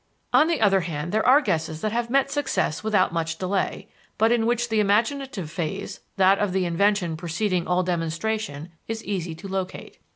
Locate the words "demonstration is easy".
7.83-9.35